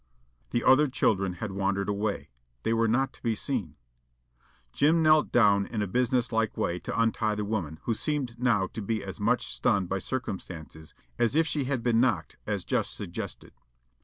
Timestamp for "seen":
3.35-3.75